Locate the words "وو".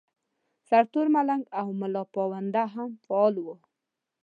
3.39-3.55